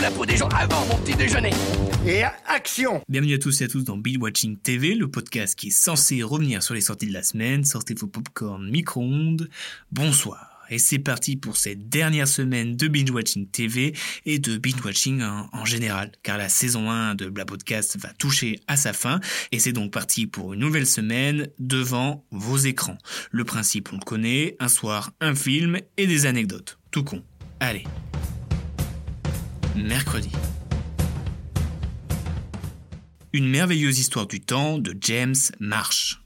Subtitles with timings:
[0.00, 1.50] la peau des gens avant mon petit déjeuner.
[2.06, 5.68] Et action Bienvenue à tous et à tous dans Bill Watching TV, le podcast qui
[5.68, 7.64] est censé revenir sur les sorties de la semaine.
[7.64, 9.48] Sortez vos popcorn micro-ondes.
[9.90, 10.52] Bonsoir.
[10.68, 15.22] Et c'est parti pour cette dernière semaine de Binge Watching TV et de Binge Watching
[15.22, 19.20] en, en général, car la saison 1 de Bla Podcast va toucher à sa fin,
[19.52, 22.98] et c'est donc parti pour une nouvelle semaine devant vos écrans.
[23.30, 26.78] Le principe on le connaît, un soir, un film et des anecdotes.
[26.90, 27.22] Tout con.
[27.60, 27.84] Allez.
[29.76, 30.30] Mercredi.
[33.34, 36.22] Une merveilleuse histoire du temps de James Marsh.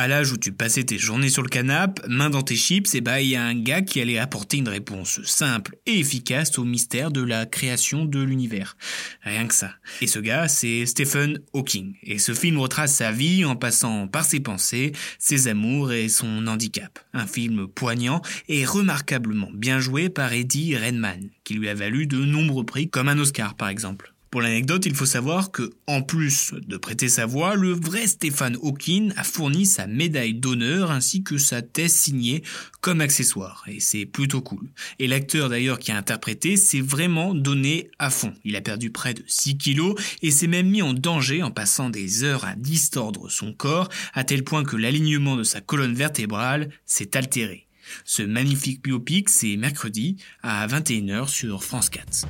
[0.00, 3.02] À l'âge où tu passais tes journées sur le canapé, main dans tes chips, et
[3.02, 6.64] bah il y a un gars qui allait apporter une réponse simple et efficace au
[6.64, 8.78] mystère de la création de l'univers.
[9.20, 9.74] Rien que ça.
[10.00, 11.96] Et ce gars, c'est Stephen Hawking.
[12.02, 16.46] Et ce film retrace sa vie en passant par ses pensées, ses amours et son
[16.46, 16.98] handicap.
[17.12, 22.24] Un film poignant et remarquablement bien joué par Eddie Redmayne, qui lui a valu de
[22.24, 24.14] nombreux prix, comme un Oscar par exemple.
[24.30, 28.56] Pour l'anecdote, il faut savoir que, en plus de prêter sa voix, le vrai Stephen
[28.62, 32.44] Hawking a fourni sa médaille d'honneur ainsi que sa thèse signée
[32.80, 33.64] comme accessoire.
[33.66, 34.70] Et c'est plutôt cool.
[35.00, 38.32] Et l'acteur d'ailleurs qui a interprété s'est vraiment donné à fond.
[38.44, 41.90] Il a perdu près de 6 kilos et s'est même mis en danger en passant
[41.90, 46.70] des heures à distordre son corps à tel point que l'alignement de sa colonne vertébrale
[46.86, 47.66] s'est altéré.
[48.04, 52.28] Ce magnifique biopic, c'est mercredi à 21h sur France 4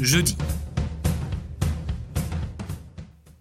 [0.00, 0.36] jeudi.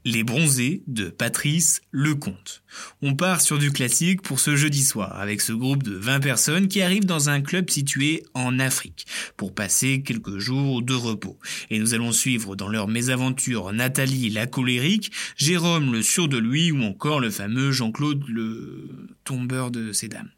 [0.06, 2.64] Les bronzés de Patrice Lecomte.
[3.02, 6.68] On part sur du classique pour ce jeudi soir avec ce groupe de 20 personnes
[6.68, 9.06] qui arrivent dans un club situé en Afrique
[9.36, 11.38] pour passer quelques jours de repos.
[11.70, 16.72] Et nous allons suivre dans leur mésaventure Nathalie la colérique, Jérôme le sûr de lui
[16.72, 18.90] ou encore le fameux Jean-Claude le
[19.24, 20.30] tombeur de ces dames.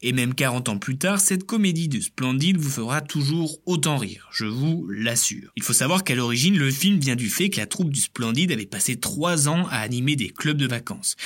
[0.00, 4.28] Et même 40 ans plus tard, cette comédie du Splendide vous fera toujours autant rire,
[4.32, 5.52] je vous l'assure.
[5.56, 8.52] Il faut savoir qu'à l'origine, le film vient du fait que la troupe du Splendide
[8.52, 11.16] avait passé 3 ans à animer des clubs de vacances.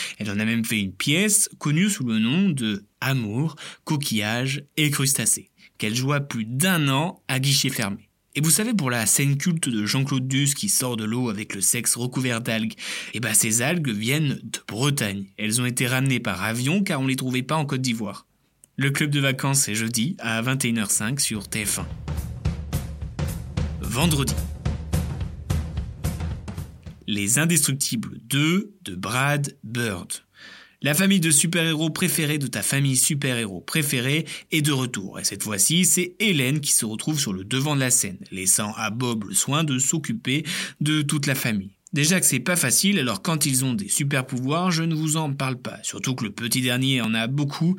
[0.63, 6.45] Fait une pièce connue sous le nom de Amour, coquillage et crustacés, qu'elle joua plus
[6.45, 8.11] d'un an à guichet fermé.
[8.37, 11.55] Et vous savez, pour la scène culte de Jean-Claude Duss qui sort de l'eau avec
[11.55, 12.75] le sexe recouvert d'algues,
[13.13, 15.27] eh ben ces algues viennent de Bretagne.
[15.39, 18.27] Elles ont été ramenées par avion car on les trouvait pas en Côte d'Ivoire.
[18.77, 21.85] Le club de vacances c'est jeudi à 21h05 sur TF1.
[23.81, 24.35] Vendredi.
[27.07, 30.09] Les Indestructibles 2 de Brad Bird.
[30.85, 35.19] La famille de super-héros préférée de ta famille super-héros préférée est de retour.
[35.19, 38.75] Et cette fois-ci, c'est Hélène qui se retrouve sur le devant de la scène, laissant
[38.77, 40.45] à Bob le soin de s'occuper
[40.83, 41.71] de toute la famille.
[41.95, 45.17] Déjà que c'est pas facile, alors quand ils ont des super pouvoirs, je ne vous
[45.17, 45.79] en parle pas.
[45.85, 47.77] Surtout que le petit dernier en a beaucoup,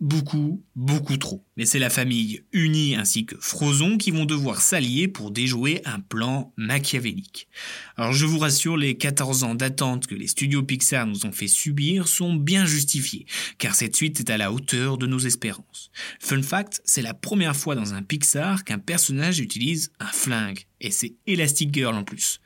[0.00, 1.44] beaucoup, beaucoup trop.
[1.56, 6.00] Mais c'est la famille unie ainsi que Frozon qui vont devoir s'allier pour déjouer un
[6.00, 7.48] plan machiavélique.
[7.96, 11.48] Alors je vous rassure, les 14 ans d'attente que les studios Pixar nous ont fait
[11.48, 13.26] subir sont bien justifiés,
[13.58, 15.90] car cette suite est à la hauteur de nos espérances.
[16.20, 20.90] Fun fact, c'est la première fois dans un Pixar qu'un personnage utilise un flingue, et
[20.90, 22.40] c'est Elastic Girl en plus.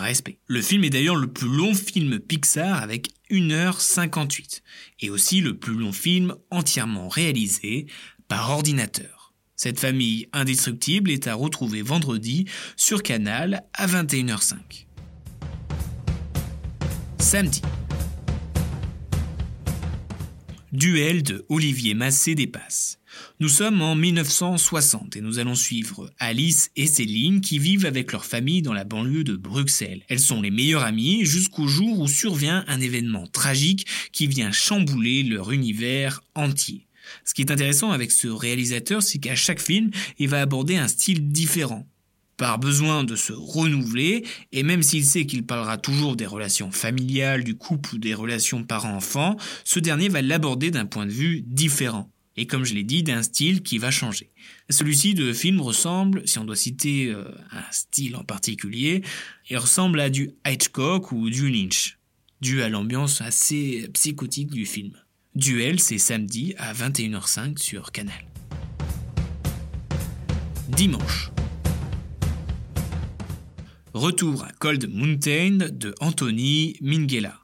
[0.00, 0.38] Respect.
[0.46, 4.62] Le film est d'ailleurs le plus long film Pixar avec 1h58
[5.00, 7.86] et aussi le plus long film entièrement réalisé
[8.28, 9.32] par ordinateur.
[9.54, 14.86] Cette famille indestructible est à retrouver vendredi sur Canal à 21h05.
[17.18, 17.62] Samedi.
[20.72, 22.98] Duel de Olivier Massé des Passes.
[23.40, 28.24] Nous sommes en 1960 et nous allons suivre Alice et Céline qui vivent avec leur
[28.24, 30.02] famille dans la banlieue de Bruxelles.
[30.08, 35.22] Elles sont les meilleures amies jusqu'au jour où survient un événement tragique qui vient chambouler
[35.24, 36.86] leur univers entier.
[37.26, 40.88] Ce qui est intéressant avec ce réalisateur, c'est qu'à chaque film, il va aborder un
[40.88, 41.86] style différent
[42.42, 47.44] par besoin de se renouveler, et même s'il sait qu'il parlera toujours des relations familiales,
[47.44, 52.10] du couple ou des relations parents-enfants, ce dernier va l'aborder d'un point de vue différent.
[52.36, 54.32] Et comme je l'ai dit, d'un style qui va changer.
[54.70, 57.22] Celui-ci de film ressemble, si on doit citer euh,
[57.52, 59.02] un style en particulier,
[59.48, 62.00] il ressemble à du Hitchcock ou du Lynch,
[62.40, 64.94] dû à l'ambiance assez psychotique du film.
[65.36, 68.24] Duel, c'est samedi à 21h05 sur Canal.
[70.70, 71.31] Dimanche.
[73.94, 77.38] Retour à Cold Mountain de Anthony Minghella.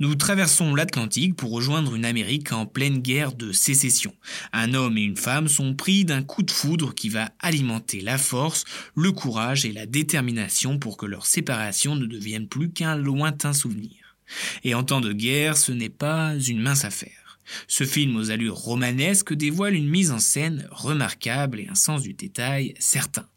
[0.00, 4.12] Nous traversons l'Atlantique pour rejoindre une Amérique en pleine guerre de sécession.
[4.52, 8.18] Un homme et une femme sont pris d'un coup de foudre qui va alimenter la
[8.18, 8.64] force,
[8.96, 14.16] le courage et la détermination pour que leur séparation ne devienne plus qu'un lointain souvenir.
[14.64, 17.38] Et en temps de guerre, ce n'est pas une mince affaire.
[17.68, 22.14] Ce film aux allures romanesques dévoile une mise en scène remarquable et un sens du
[22.14, 23.28] détail certain.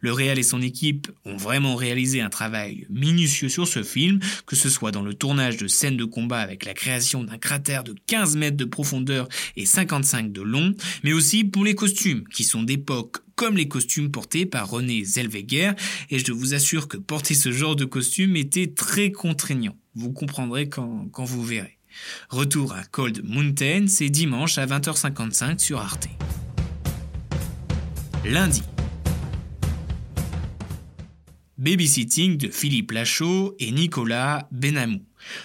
[0.00, 4.56] Le réal et son équipe ont vraiment réalisé un travail minutieux sur ce film, que
[4.56, 7.94] ce soit dans le tournage de scènes de combat avec la création d'un cratère de
[8.06, 12.62] 15 mètres de profondeur et 55 de long, mais aussi pour les costumes, qui sont
[12.62, 15.72] d'époque comme les costumes portés par René Zellweger,
[16.10, 19.76] et je vous assure que porter ce genre de costume était très contraignant.
[19.94, 21.78] Vous comprendrez quand, quand vous verrez.
[22.30, 26.08] Retour à Cold Mountain, c'est dimanche à 20h55 sur Arte.
[28.24, 28.62] Lundi,
[31.58, 35.02] Babysitting de Philippe Lachaud et Nicolas Benamou.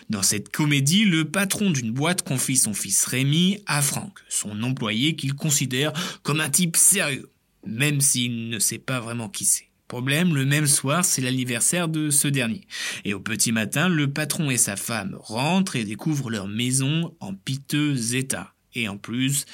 [0.10, 5.16] Dans cette comédie, le patron d'une boîte confie son fils Rémi à Franck, son employé
[5.16, 7.32] qu'il considère comme un type sérieux,
[7.66, 9.70] même s'il ne sait pas vraiment qui c'est.
[9.88, 12.62] Problème, le même soir, c'est l'anniversaire de ce dernier.
[13.06, 17.34] Et au petit matin, le patron et sa femme rentrent et découvrent leur maison en
[17.34, 18.54] piteux état.
[18.76, 19.46] Et en plus,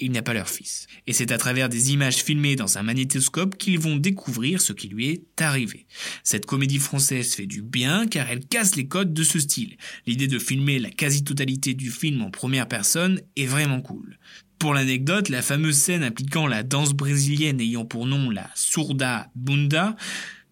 [0.00, 0.86] il n'y a pas leur fils.
[1.06, 4.88] Et c'est à travers des images filmées dans un magnétoscope qu'ils vont découvrir ce qui
[4.88, 5.86] lui est arrivé.
[6.22, 9.76] Cette comédie française fait du bien car elle casse les codes de ce style.
[10.06, 14.18] L'idée de filmer la quasi-totalité du film en première personne est vraiment cool.
[14.58, 19.96] Pour l'anecdote, la fameuse scène impliquant la danse brésilienne ayant pour nom la surda bunda,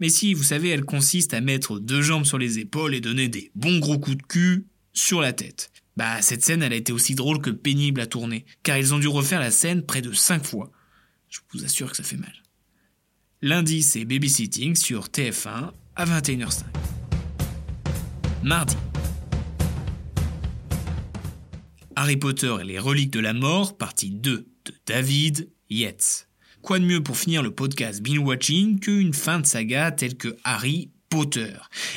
[0.00, 3.28] mais si, vous savez, elle consiste à mettre deux jambes sur les épaules et donner
[3.28, 5.71] des bons gros coups de cul sur la tête.
[5.96, 8.98] Bah, cette scène, elle a été aussi drôle que pénible à tourner, car ils ont
[8.98, 10.70] dû refaire la scène près de 5 fois.
[11.28, 12.32] Je vous assure que ça fait mal.
[13.42, 16.62] Lundi, c'est Babysitting sur TF1 à 21h05.
[18.42, 18.76] Mardi.
[21.96, 26.28] Harry Potter et les reliques de la mort, partie 2 de David Yates.
[26.62, 30.36] Quoi de mieux pour finir le podcast Binge Watching qu'une fin de saga telle que
[30.44, 31.52] Harry Potter.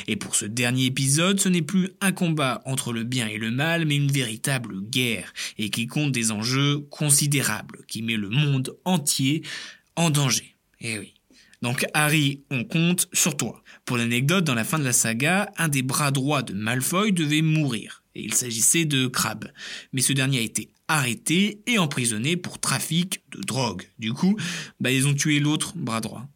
[0.08, 3.50] Et pour ce dernier épisode, ce n'est plus un combat entre le bien et le
[3.50, 8.76] mal, mais une véritable guerre, et qui compte des enjeux considérables, qui met le monde
[8.84, 9.42] entier
[9.96, 10.54] en danger.
[10.82, 11.14] Eh oui.
[11.62, 13.62] Donc Harry, on compte sur toi.
[13.86, 17.40] Pour l'anecdote, dans la fin de la saga, un des bras droits de Malfoy devait
[17.40, 19.46] mourir, et il s'agissait de Crabbe.
[19.94, 23.84] Mais ce dernier a été arrêté et emprisonné pour trafic de drogue.
[23.98, 24.36] Du coup,
[24.78, 26.28] bah, ils ont tué l'autre bras droit.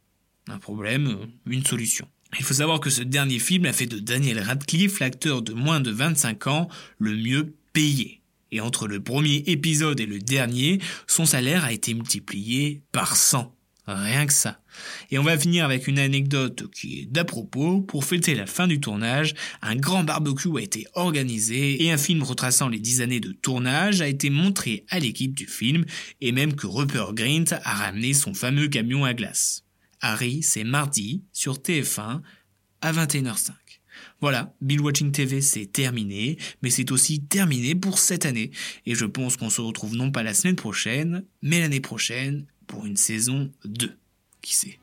[0.48, 2.08] Un problème, une solution.
[2.38, 5.80] Il faut savoir que ce dernier film a fait de Daniel Radcliffe l'acteur de moins
[5.80, 6.68] de 25 ans
[6.98, 8.20] le mieux payé.
[8.52, 13.54] Et entre le premier épisode et le dernier, son salaire a été multiplié par 100.
[13.86, 14.60] Rien que ça.
[15.10, 17.80] Et on va finir avec une anecdote qui est d'à propos.
[17.80, 22.22] Pour fêter la fin du tournage, un grand barbecue a été organisé et un film
[22.22, 25.84] retraçant les 10 années de tournage a été montré à l'équipe du film
[26.20, 29.64] et même que Rupert Grint a ramené son fameux camion à glace.
[30.00, 32.22] Harry, c'est mardi sur TF1
[32.80, 33.52] à 21h05.
[34.20, 38.50] Voilà, Bill Watching TV c'est terminé, mais c'est aussi terminé pour cette année.
[38.86, 42.86] Et je pense qu'on se retrouve non pas la semaine prochaine, mais l'année prochaine pour
[42.86, 43.92] une saison 2.
[44.40, 44.78] Qui sait?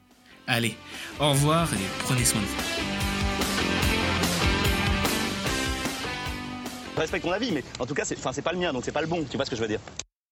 [0.45, 0.75] Allez,
[1.19, 2.55] au revoir et prenez soin de vous.
[6.95, 9.01] Je respecte ton avis, mais en tout cas, c'est pas le mien, donc c'est pas
[9.01, 9.79] le bon, tu vois ce que je veux dire.